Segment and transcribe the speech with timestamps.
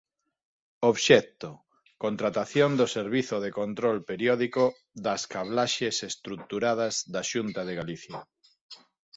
[0.91, 1.49] Obxecto:
[2.05, 4.63] contratación do servizo de control periódico
[5.05, 8.19] das cablaxes estruturadas da Xunta de Galicia.